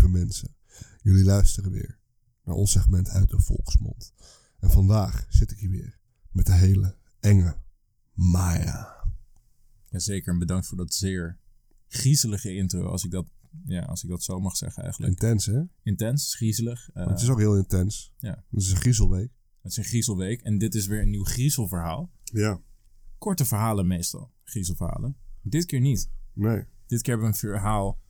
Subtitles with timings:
[0.00, 0.54] lieve mensen.
[1.02, 1.98] Jullie luisteren weer
[2.44, 4.12] naar ons segment uit de volksmond.
[4.58, 5.98] En vandaag zit ik hier weer
[6.30, 7.56] met de hele enge
[8.12, 9.04] Maya.
[9.88, 11.38] Jazeker, en bedankt voor dat zeer
[11.88, 13.26] griezelige intro, als ik dat,
[13.64, 15.12] ja, als ik dat zo mag zeggen eigenlijk.
[15.12, 15.62] Intens, hè?
[15.82, 16.90] Intens, griezelig.
[16.92, 18.12] eh, het is ook heel intens.
[18.18, 18.44] ja.
[18.50, 19.30] Het is een griezelweek.
[19.62, 22.10] Het is een griezelweek en dit is weer een nieuw griezelverhaal.
[22.24, 22.60] Ja.
[23.18, 25.16] Korte verhalen meestal, griezelverhalen.
[25.42, 26.10] Dit keer niet.
[26.32, 28.00] Nee, Dit keer hebben we een verhaal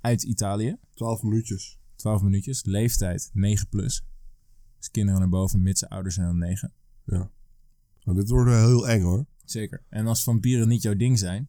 [0.00, 0.76] uit Italië.
[0.94, 1.78] 12 minuutjes.
[1.96, 4.04] 12 minuutjes, leeftijd 9 plus.
[4.78, 6.72] Dus kinderen naar boven, mits ze ouder zijn dan 9.
[7.04, 7.30] Ja.
[8.04, 9.26] Maar dit wordt wel heel eng hoor.
[9.44, 9.82] Zeker.
[9.88, 11.48] En als vampieren niet jouw ding zijn,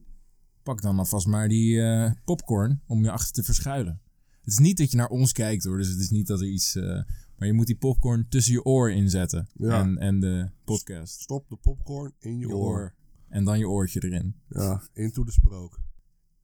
[0.64, 4.02] pak dan alvast maar die eh, popcorn om je achter te verschuilen.
[4.42, 6.48] Het is niet dat je naar ons kijkt hoor, dus het is niet dat er
[6.48, 6.76] iets...
[6.76, 7.04] eh,
[7.38, 9.48] maar je moet die popcorn tussen je oor inzetten.
[9.54, 9.80] Ja.
[9.82, 11.22] En, en de podcast.
[11.22, 12.70] Stop de popcorn in je, Je oor.
[12.70, 12.94] oor.
[13.30, 14.36] En dan je oortje erin.
[14.48, 15.80] Ja, into de sprook.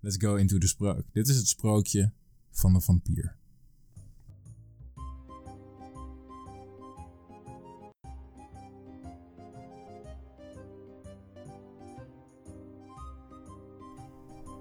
[0.06, 1.04] Let's go into the sprook.
[1.14, 2.12] Dit is het sprookje
[2.52, 3.36] van de vampier.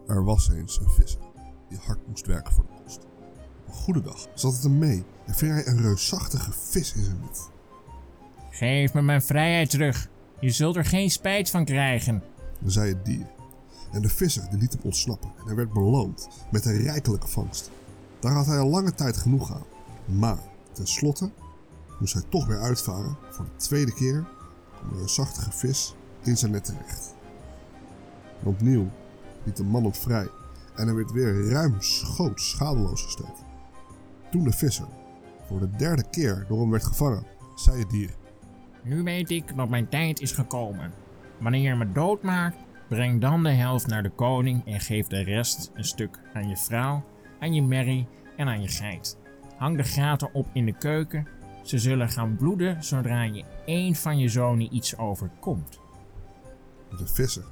[0.06, 1.20] Er was eens een visser
[1.68, 3.04] die hard moest werken voor de kost.
[3.04, 7.04] Op een goede dag zat het hem mee en ving hij een reusachtige vis in
[7.04, 7.50] zijn net.
[8.50, 10.08] Geef me mijn vrijheid terug.
[10.40, 12.22] Je zult er geen spijt van krijgen.
[12.64, 13.33] Zei het dier.
[13.94, 17.70] En de visser die liet hem ontsnappen en hij werd beloond met een rijkelijke vangst.
[18.20, 19.64] Daar had hij al lange tijd genoeg aan.
[20.18, 20.38] Maar
[20.72, 21.30] tenslotte
[21.98, 23.16] moest hij toch weer uitvaren.
[23.30, 24.24] Voor de tweede keer
[24.76, 27.14] kwam de reusachtige vis in zijn net terecht.
[28.42, 28.90] Opnieuw
[29.44, 30.28] liet de man hem vrij
[30.74, 33.44] en hij werd weer ruimschoots schadeloos gesteld.
[34.30, 34.86] Toen de visser
[35.48, 38.14] voor de derde keer door hem werd gevangen, zei het dier.
[38.82, 40.92] Nu weet ik dat mijn tijd is gekomen.
[41.38, 42.56] Wanneer je me doodmaakt,
[42.94, 46.56] breng dan de helft naar de koning en geef de rest een stuk aan je
[46.56, 47.04] vrouw,
[47.40, 48.06] aan je merrie
[48.36, 49.18] en aan je geit.
[49.56, 51.26] Hang de gaten op in de keuken.
[51.62, 55.80] Ze zullen gaan bloeden zodra je één van je zonen iets overkomt.
[56.98, 57.44] De visser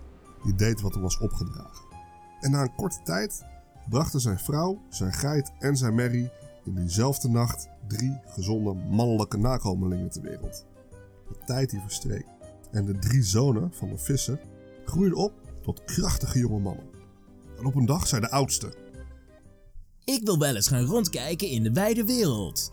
[0.45, 1.87] die deed wat hem was opgedragen.
[2.41, 3.45] En na een korte tijd
[3.89, 6.31] brachten zijn vrouw, zijn geit en zijn merrie
[6.65, 10.67] in diezelfde nacht drie gezonde mannelijke nakomelingen ter wereld.
[11.29, 12.27] De tijd die verstreek
[12.71, 14.41] en de drie zonen van de visser
[14.93, 15.33] groeiden op
[15.63, 16.85] tot krachtige jonge mannen.
[17.59, 18.75] En op een dag zei de oudste,
[20.05, 22.73] Ik wil wel eens gaan rondkijken in de wijde wereld.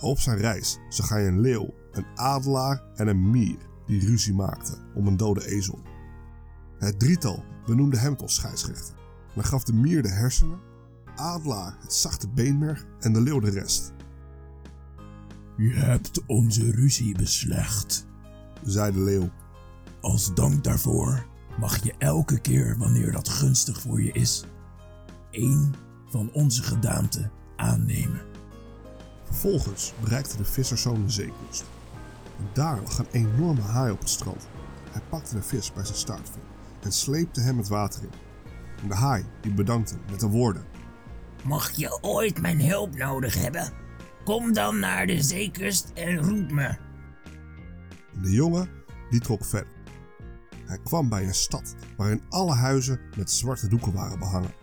[0.00, 3.56] Op zijn reis zag hij een leeuw, een adelaar en een mier
[3.86, 5.78] die ruzie maakten om een dode ezel.
[6.78, 8.94] Het drietal benoemde hem tot scheidsrechter.
[9.34, 10.58] Men gaf de mier de hersenen,
[11.16, 13.92] adelaar het zachte beenmerg en de leeuw de rest,
[15.56, 18.06] Je hebt onze ruzie beslecht.
[18.64, 19.30] zei de leeuw.
[20.00, 21.26] Als dank daarvoor
[21.58, 24.44] mag je elke keer wanneer dat gunstig voor je is,
[25.30, 25.74] één
[26.06, 28.20] van onze gedaanten aannemen.
[29.24, 31.64] Vervolgens bereikte de visserszoon de zeekust.
[32.38, 34.48] En daar lag een enorme haai op het strand.
[34.90, 36.42] Hij pakte de vis bij zijn staartvin
[36.82, 38.10] en sleepte hem het water in.
[38.82, 40.64] En de haai die bedankte hem met de woorden.
[41.44, 43.72] Mocht je ooit mijn hulp nodig hebben,
[44.24, 46.66] kom dan naar de zeekust en roep me.
[48.14, 48.68] En de jongen
[49.10, 49.77] die trok verder.
[50.68, 54.54] Hij kwam bij een stad waarin alle huizen met zwarte doeken waren behangen.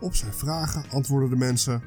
[0.00, 1.82] Op zijn vragen antwoordden de mensen: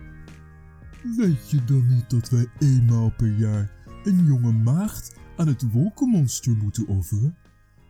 [1.18, 3.72] Weet je dan niet dat wij eenmaal per jaar
[4.04, 7.38] een jonge maagd aan het wolkenmonster moeten offeren?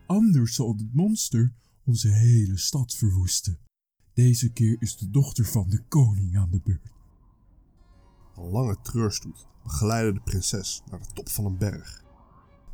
[0.05, 1.53] Anders zal het monster
[1.85, 3.57] onze hele stad verwoesten.
[4.13, 6.93] Deze keer is de dochter van de koning aan de beurt.
[8.35, 12.03] Een lange treurstoet begeleidde de prinses naar de top van een berg.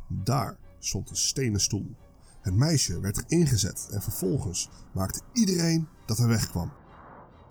[0.08, 1.96] Daar stond een stenen stoel.
[2.40, 6.72] Het meisje werd erin gezet en vervolgens maakte iedereen dat hij wegkwam.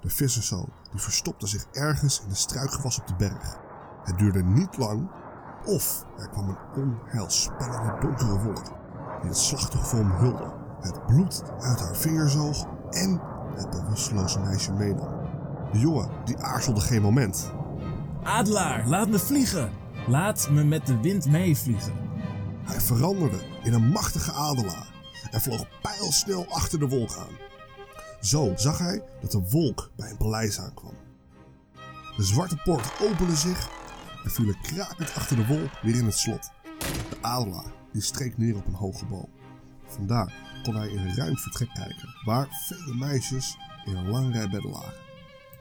[0.01, 3.57] De visserszoon die verstopte zich ergens in de struikgewas op de berg.
[4.03, 5.09] Het duurde niet lang
[5.65, 8.63] of er kwam een onheilspellende donkere wolk
[9.21, 13.21] die het slachtoffer omhulde, het bloed uit haar vingers zoog en
[13.55, 15.17] het bewusteloze meisje meenam.
[15.71, 17.53] De jongen die aarzelde geen moment.
[18.23, 19.71] Adelaar, laat me vliegen.
[20.07, 22.06] Laat me met de wind meevliegen.
[22.67, 24.93] Hij veranderde in een machtige adelaar
[25.31, 27.35] en vloog pijlsnel achter de wolk aan.
[28.21, 30.93] Zo zag hij dat de wolk bij een paleis aankwam.
[32.17, 33.69] De zwarte poort opende zich
[34.23, 36.51] en vielen krakend achter de wolk weer in het slot.
[37.09, 39.29] De adelaar die streek neer op een hoge boom.
[39.85, 44.49] Vandaar kon hij in een ruim vertrek kijken, waar vele meisjes in een lange rij
[44.49, 44.93] bedden lagen.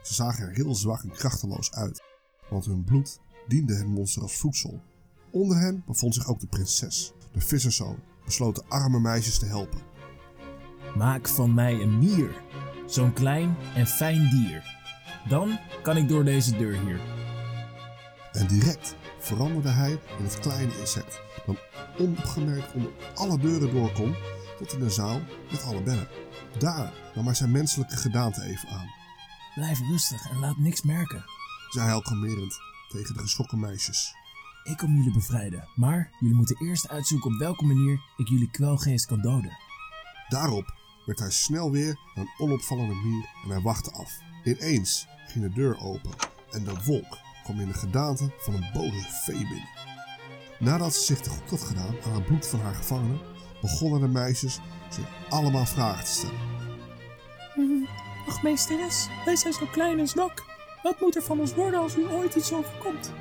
[0.01, 2.03] Ze zagen er heel zwak en krachteloos uit,
[2.49, 4.81] want hun bloed diende het monster als voedsel.
[5.37, 7.13] Onder hen bevond zich ook de prinses.
[7.31, 9.81] De visserszoon besloot de arme meisjes te helpen.
[10.95, 12.41] Maak van mij een mier.
[12.87, 14.63] Zo'n klein en fijn dier.
[15.29, 17.01] Dan kan ik door deze deur hier.
[18.31, 21.57] En direct veranderde hij in het kleine insect, dat
[21.99, 24.15] onopgemerkt onder alle deuren doorkom
[24.57, 26.07] tot in de zaal met alle bedden.
[26.59, 28.87] Daar nam hij zijn menselijke gedaante even aan,
[29.55, 31.25] Blijf rustig en laat niks merken.
[31.69, 34.15] zei hij al kalmerend tegen de geschrokken meisjes.
[34.67, 39.05] Ik kom jullie bevrijden, maar jullie moeten eerst uitzoeken op welke manier ik jullie kwelgeest
[39.05, 39.57] kan doden.
[40.29, 40.75] Daarop
[41.05, 44.19] werd hij snel weer een onopvallende mier en hij wachtte af.
[44.43, 46.11] Ineens ging de deur open
[46.51, 49.69] en de wolk kwam in de gedaante van een boze vee binnen.
[50.59, 53.19] Nadat ze zich te goed had gedaan aan het bloed van haar gevangenen,
[53.61, 54.59] begonnen de meisjes
[54.89, 56.39] zich allemaal vragen te stellen.
[58.27, 60.45] Ach, meesteres, wij zijn zo klein en zwak.
[60.83, 63.11] Wat moet er van ons worden als u ooit iets overkomt?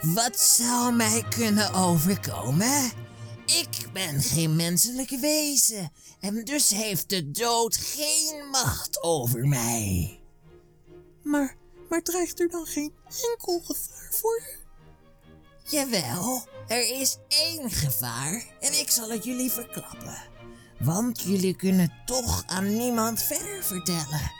[0.00, 2.90] Wat zou mij kunnen overkomen?
[3.46, 10.20] Ik ben geen menselijk wezen en dus heeft de dood geen macht over mij.
[11.22, 11.56] Maar,
[11.88, 12.92] maar dreigt er dan geen
[13.30, 14.42] enkel gevaar voor?
[15.64, 20.18] Jawel, er is één gevaar en ik zal het jullie verklappen.
[20.78, 24.32] Want jullie kunnen toch aan niemand verder vertellen.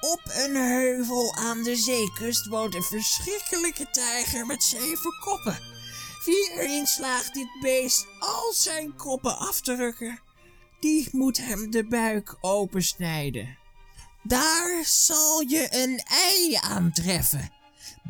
[0.00, 5.58] Op een heuvel aan de zeekust woont een verschrikkelijke tijger met zeven koppen.
[6.24, 10.20] Wie erin slaagt dit beest al zijn koppen af te rukken,
[10.80, 13.58] die moet hem de buik opensnijden.
[14.22, 17.52] Daar zal je een ei aantreffen.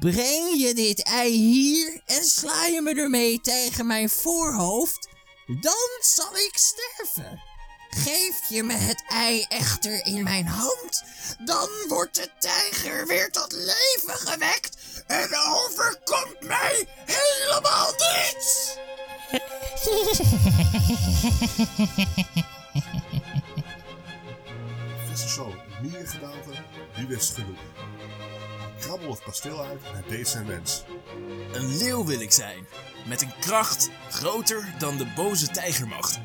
[0.00, 5.08] Breng je dit ei hier en sla je me ermee tegen mijn voorhoofd,
[5.46, 7.53] dan zal ik sterven.
[7.96, 11.04] Geef je me het ei echter in mijn hand,
[11.38, 14.76] dan wordt de tijger weer tot leven gewekt
[15.06, 18.76] en overkomt mij helemaal niets.
[25.08, 26.50] Visserzoon in mierengedaante,
[26.96, 27.58] die wist genoeg.
[28.58, 30.82] Hij krabbelde het kasteel uit en hij deed zijn wens.
[31.52, 32.66] Een leeuw wil ik zijn,
[33.06, 36.20] met een kracht groter dan de boze tijgermacht.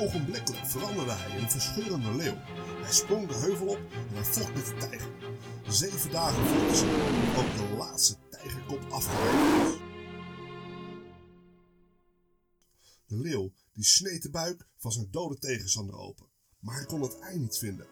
[0.00, 2.36] Ogenblikkelijk veranderde hij in een verscheurende leeuw.
[2.82, 5.10] Hij sprong de heuvel op en hij vocht met de tijger.
[5.68, 6.86] Zeven dagen vochten ze,
[7.36, 9.78] ook de laatste tijgerkop afgewerkt.
[13.06, 16.26] De leeuw die sneed de buik van zijn dode tegenstander open,
[16.58, 17.86] maar hij kon het ei niet vinden.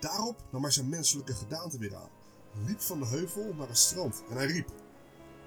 [0.00, 2.10] Daarop nam hij zijn menselijke gedaante weer aan,
[2.66, 4.68] liep van de heuvel naar het strand en hij riep: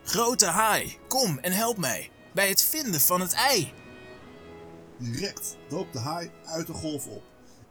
[0.04, 3.83] Grote haai, kom en help mij bij het vinden van het ei.
[4.98, 7.24] Direct dook de haai uit de golf op.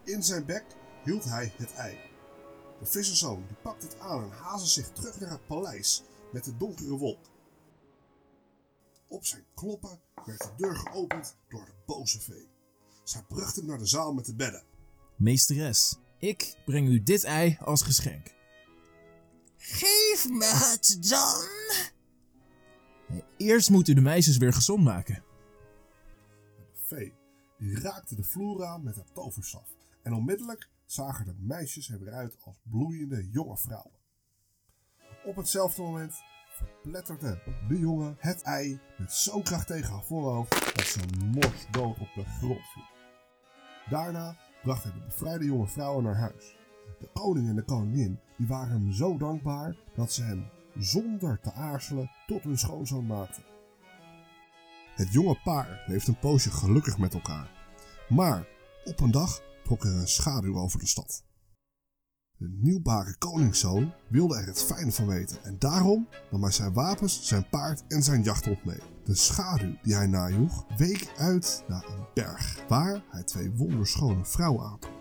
[0.05, 0.65] In zijn bek
[1.05, 1.99] hield hij het ei.
[2.81, 6.03] De visserzoon die pakte het aan en haasde zich terug naar het paleis
[6.33, 7.31] met de donkere wolk.
[9.09, 12.49] Op zijn kloppen werd de deur geopend door de boze vee.
[13.05, 14.63] Zij bracht hem naar de zaal met de bedden.
[15.17, 18.35] Meesteres, ik breng u dit ei als geschenk.
[19.57, 21.49] Geef me het dan.
[23.37, 25.25] Eerst moet u de meisjes weer gezond maken.
[27.59, 29.75] Die raakte de vloer aan met haar toverstaf.
[30.03, 33.93] En onmiddellijk zagen de meisjes uit als bloeiende jonge vrouwen.
[35.25, 36.15] Op hetzelfde moment
[36.49, 42.09] verpletterde de jongen het ei met zo'n kracht tegen haar voorhoofd dat ze morsdood op
[42.15, 42.83] de grond viel.
[43.91, 46.57] Daarna bracht hij de bevrijde jonge vrouwen naar huis.
[46.99, 51.53] De koning en de koningin die waren hem zo dankbaar dat ze hem zonder te
[51.53, 53.52] aarzelen tot hun schoonzoon maakten.
[54.95, 57.51] Het jonge paar leefde een poosje gelukkig met elkaar.
[58.09, 58.47] Maar
[58.85, 61.25] op een dag trok er een schaduw over de stad.
[62.37, 67.27] De nieuwbare koningszoon wilde er het fijne van weten en daarom nam hij zijn wapens,
[67.27, 68.81] zijn paard en zijn jachthond mee.
[69.05, 74.65] De schaduw die hij najoeg week uit naar een berg waar hij twee wonderschone vrouwen
[74.65, 75.01] aantrof.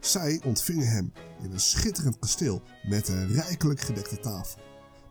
[0.00, 1.12] Zij ontvingen hem
[1.42, 4.60] in een schitterend kasteel met een rijkelijk gedekte tafel.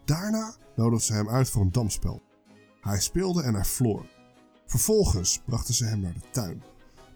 [0.06, 2.27] Daarna nodigden ze hem uit voor een damspel.
[2.88, 4.06] Hij speelde en hij verloor.
[4.66, 6.64] Vervolgens brachten ze hem naar de tuin.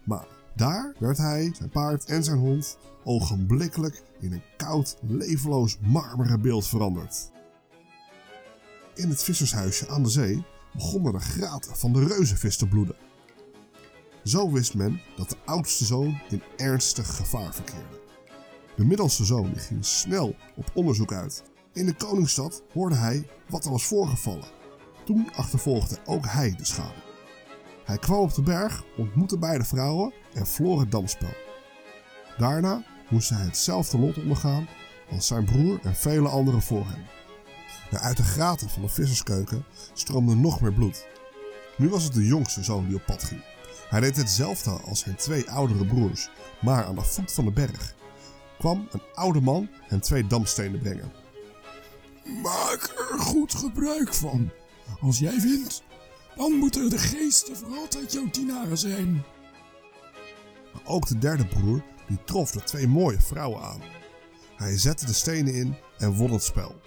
[0.04, 0.26] Maar
[0.56, 6.66] daar werd hij, zijn paard en zijn hond ogenblikkelijk in een koud, levenloos marmeren beeld
[6.66, 7.30] veranderd.
[8.94, 12.96] In het vissershuisje aan de zee begonnen de graten van de reuzenvis te bloeden.
[14.24, 18.00] Zo wist men dat de oudste zoon in ernstig gevaar verkeerde.
[18.76, 21.42] De middelste zoon ging snel op onderzoek uit.
[21.72, 24.60] In de koningsstad hoorde hij wat er was voorgevallen.
[25.04, 27.02] Toen achtervolgde ook hij de schade.
[27.84, 31.34] Hij kwam op de berg, ontmoette beide vrouwen en verloor het damspel.
[32.38, 34.68] Daarna moest hij hetzelfde lot ondergaan
[35.10, 37.04] als zijn broer en vele anderen voor hem.
[37.90, 41.06] En uit de graten van de visserskeuken stroomde nog meer bloed.
[41.76, 43.44] Nu was het de jongste zoon die op pad ging.
[43.88, 46.30] Hij deed hetzelfde als zijn twee oudere broers,
[46.60, 47.94] maar aan de voet van de berg
[48.58, 51.12] kwam een oude man hen twee damstenen brengen.
[52.42, 54.50] Maak er goed gebruik van.
[55.00, 55.82] Als jij wint,
[56.36, 59.12] dan moeten de geesten voor altijd jouw dienaren zijn.
[60.72, 63.80] Maar ook de derde broer die trof de twee mooie vrouwen aan.
[64.56, 66.80] Hij zette de stenen in en won het spel.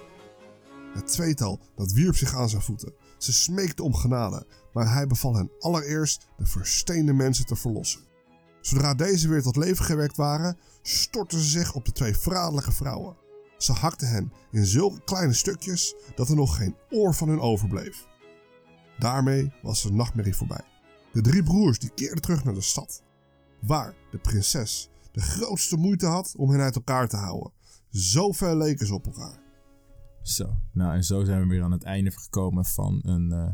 [0.93, 2.93] Het tweetal dat wierp zich aan zijn voeten.
[3.17, 8.01] Ze smeekten om genade, maar hij beval hen allereerst de versteende mensen te verlossen.
[8.61, 13.15] Zodra deze weer tot leven gewekt waren, stortten ze zich op de twee verraderlijke vrouwen.
[13.57, 18.07] Ze hakten hen in zulke kleine stukjes dat er nog geen oor van hun overbleef.
[18.99, 20.63] Daarmee was de nachtmerrie voorbij.
[21.11, 23.03] De drie broers die keerden terug naar de stad,
[23.61, 27.51] waar de prinses de grootste moeite had om hen uit elkaar te houden.
[27.89, 29.43] Zo ver leken ze op elkaar.
[30.21, 30.57] Zo.
[30.71, 33.31] Nou, en zo zijn we weer aan het einde gekomen van een...
[33.31, 33.51] eh,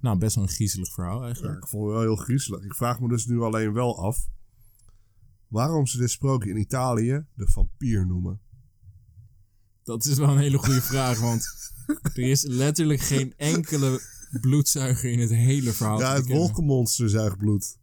[0.00, 1.56] nou, best wel een griezelig verhaal Ja, eigenlijk.
[1.62, 2.62] ik vond het wel heel griezelig.
[2.62, 4.28] Ik vraag me dus nu alleen wel af
[5.48, 8.40] waarom ze dit sprookje in Italië de vampier noemen.
[9.84, 11.72] Dat is wel een hele goede vraag, want
[12.02, 14.00] er is letterlijk geen enkele
[14.40, 15.98] bloedzuiger in het hele verhaal.
[15.98, 17.76] Ja, het wolkenmonster zuigt bloed.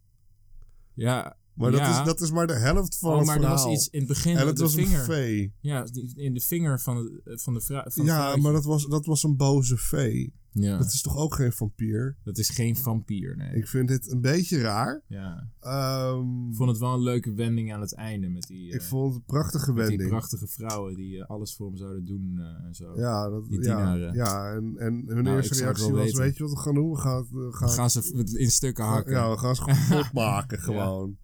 [0.94, 3.64] Ja, Maar dat, is, dat is maar de helft van oh, het maar er verhaal.
[3.64, 4.36] was iets in het begin.
[4.36, 4.98] en het de was vinger.
[4.98, 5.52] een vee.
[5.60, 7.82] Ja, in de vinger van de, van de vrouw.
[7.84, 8.40] Ja, vrouwtje.
[8.40, 10.32] maar dat was, dat was een boze vee.
[10.54, 12.16] Ja, Dat is toch ook geen vampier?
[12.24, 13.54] dat is geen vampier, nee.
[13.54, 15.02] Ik vind dit een beetje raar.
[15.08, 15.48] ja.
[15.60, 18.82] Ehm, Ik vond het wel een leuke wending aan het einde met die, eh, ik
[18.82, 20.08] vond het een prachtige met die wending.
[20.10, 22.92] prachtige vrouwen die eh, alles voor hem zouden doen eh, en zo.
[22.96, 26.18] Ja, dat, Die ja, ja, en, en hun Nou, eerste reactie was, weten.
[26.20, 26.90] weet je wat we gaan doen?
[26.90, 29.12] We gaan, we gaan, ze in stukken hakken.
[29.12, 31.16] Ja, we gaan ze kapot maken gewoon.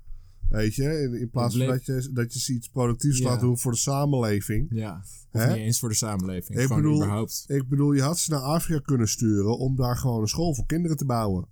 [0.48, 3.24] Weet je, in, in plaats van dat je, dat je ze iets productiefs Ja.
[3.24, 4.66] laat doen voor de samenleving.
[4.70, 4.98] Ja,
[5.32, 5.46] of Hè?
[5.48, 6.58] niet eens voor de samenleving.
[6.58, 7.44] Ik bedoel- überhaupt.
[7.48, 10.66] Ik bedoel, je had ze naar Afrika kunnen sturen om daar gewoon een school voor
[10.66, 11.48] kinderen te bouwen.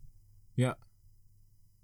[0.54, 0.78] Ja.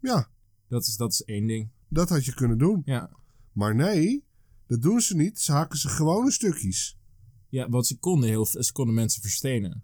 [0.01, 0.29] Ja,
[0.69, 1.71] Dat is, dat is één ding.
[1.89, 2.83] dat had je kunnen doen.
[2.85, 3.11] Ja.
[3.53, 4.25] Maar nee,
[4.67, 5.41] dat doen ze niet.
[5.41, 6.99] Ze hakken ze gewoon in stukjes.
[7.49, 9.83] Ja, want ze konden, heel, ze konden mensen verstenen.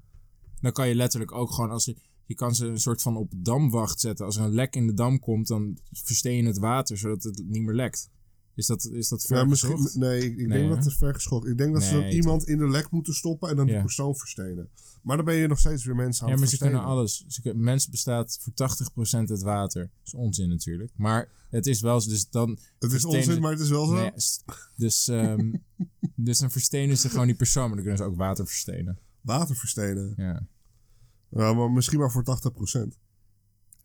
[0.61, 1.97] Dan kan je letterlijk ook gewoon, als je,
[2.28, 4.25] je kan ze een soort van op damwacht zetten.
[4.26, 7.42] Als er een lek in de dam komt, dan versteen je het water, zodat het
[7.47, 8.11] niet meer lekt.
[8.54, 10.97] Is dat, is dat ver Ja, misschien, nee, ik, ik Nee, denk dat het is
[10.97, 11.47] vergeschokt.
[11.47, 13.80] Ik denk dat ze dan iemand in de lek moeten stoppen en dan die Ja.
[13.80, 14.68] persoon verstenen.
[15.02, 16.85] Maar dan ben je nog steeds weer mensen aan Ja, maar het ze verstenen.
[16.85, 17.25] kunnen alles.
[17.28, 19.82] Ze kunnen, mensen bestaat voor 80% uit water.
[19.82, 20.90] Dat is onzin natuurlijk.
[20.97, 22.58] Maar het is wel zo, dus dan...
[22.78, 23.94] Het is onzin, ze- maar het is wel zo.
[23.94, 24.11] Nee,
[24.76, 25.52] dus, ehm,
[26.16, 28.99] dus dan verstenen ze gewoon die persoon, maar dan kunnen ze ook water verstenen.
[29.20, 30.12] Water verstenen.
[30.16, 30.47] Ja,
[31.28, 32.99] Ja, maar misschien maar voor 80%.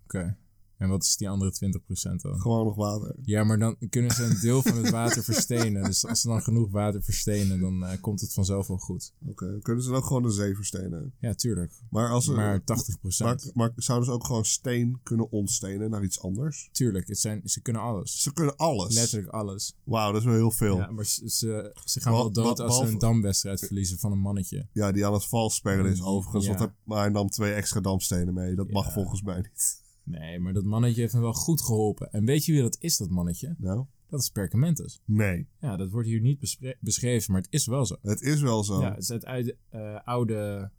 [0.03, 0.37] oké.
[0.83, 2.39] En wat is die andere 20% dan?
[2.39, 3.15] Gewoon nog water.
[3.21, 5.83] Ja, maar dan kunnen ze een deel van het water verstenen.
[5.83, 9.13] Dus als ze dan genoeg water verstenen, dan eh, komt het vanzelf wel goed.
[9.27, 11.13] Oké, dan kunnen ze dan gewoon de zee verstenen.
[11.19, 11.71] Ja, tuurlijk.
[11.89, 12.63] Maar, als ze, Maar 80%.
[13.23, 16.69] maar, maar zouden ze ook gewoon steen kunnen ontstenen naar iets anders?
[16.71, 18.21] Tuurlijk, het zijn, ze kunnen alles.
[18.21, 18.93] Ze kunnen alles.
[18.95, 19.75] Letterlijk alles.
[19.83, 20.77] Wauw, dat is wel heel veel.
[20.77, 24.11] Ja, Ja, maar ze, ze, ze gaan wel dood als ze een damwedstrijd verliezen van
[24.11, 24.67] een mannetje.
[24.73, 26.03] die aan het vals spelen is Ja.
[26.03, 26.47] overigens.
[26.47, 28.55] Want hij- maar hij nam twee extra damstenen mee.
[28.55, 28.91] Dat mag Ja.
[28.91, 29.81] volgens mij niet.
[30.03, 32.11] Nee, maar dat mannetje heeft hem wel goed geholpen.
[32.11, 33.55] En weet je wie dat is, dat mannetje?
[33.57, 33.85] Nou?
[34.09, 35.01] Dat is Perkamentus.
[35.05, 35.47] Nee.
[35.59, 36.39] Ja, dat wordt hier niet
[36.79, 37.95] beschreven, maar het is wel zo.
[38.01, 38.81] Het is wel zo.
[38.81, 40.71] Ja, het is uit uit, eh, oude...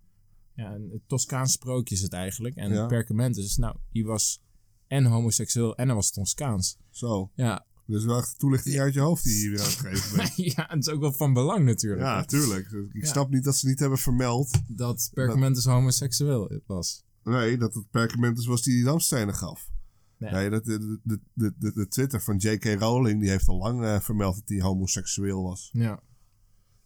[0.54, 2.56] Ja, Toscaans sprookje is het eigenlijk.
[2.56, 2.86] En Ja.
[2.86, 4.42] Perkamentus, nou, die was
[4.86, 6.78] en homoseksueel en hij was Toscaans.
[6.90, 7.30] Zo.
[7.34, 7.66] Ja.
[7.86, 10.36] Dus wel echt toelichting uit je hoofd die je hier weer aan het geven bent.
[10.36, 12.02] ja, het is ook wel van belang natuurlijk.
[12.02, 12.70] Ja, tuurlijk.
[12.92, 13.10] Ik Ja.
[13.10, 14.50] snap niet dat ze niet hebben vermeld.
[14.68, 17.04] Dat Perkamentus homoseksueel was.
[17.24, 19.70] Nee, dat het perkament was die die damstenen gaf.
[20.18, 20.32] Nee.
[20.32, 22.64] Nee, dat, de, de, de, de, de Twitter van J.K.
[22.64, 25.70] Rowling die heeft al lang eh, vermeld dat hij homoseksueel was.
[25.72, 26.00] Ja.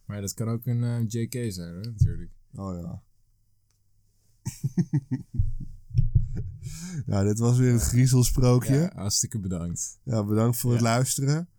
[0.05, 2.31] Maar dat kan ook een eh, JK zijn, hè, natuurlijk.
[2.53, 3.01] Oh ja.
[7.05, 8.73] ja, dit was weer een griezelsprookje.
[8.73, 9.99] Ja, Ja, hartstikke bedankt.
[10.03, 10.85] bedankt voor het Ja.
[10.85, 11.49] luisteren.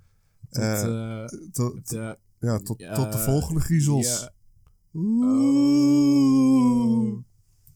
[0.51, 1.91] Tot, Eh, eh, tot, tot,
[2.41, 4.21] ja, tot, ja, tot de volgende griezels.
[4.21, 4.33] ja.
[6.13, 7.19] Oeh.